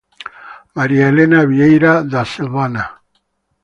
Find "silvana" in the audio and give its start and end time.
2.25-2.85